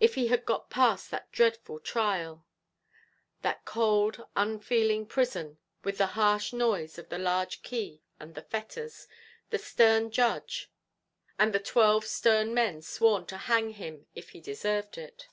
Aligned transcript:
If 0.00 0.16
he 0.16 0.26
had 0.26 0.44
got 0.44 0.68
past 0.68 1.10
that 1.10 1.32
dreadful 1.32 1.80
trial 1.80 2.44
that 3.40 3.64
cold 3.64 4.22
unfeeling 4.36 5.06
prison, 5.06 5.56
with 5.82 5.96
the 5.96 6.08
harsh 6.08 6.52
noise 6.52 6.98
of 6.98 7.08
the 7.08 7.16
large 7.16 7.62
key 7.62 8.02
and 8.20 8.34
the 8.34 8.42
fetters, 8.42 9.08
the 9.48 9.56
stern 9.58 10.10
judge, 10.10 10.70
and 11.38 11.54
the 11.54 11.58
twelve 11.58 12.04
stern 12.04 12.52
men 12.52 12.82
sworn 12.82 13.24
to 13.28 13.38
hang 13.48 13.70
him 13.70 14.06
if 14.14 14.28
he 14.28 14.42
deserved 14.42 14.98
it! 14.98 15.30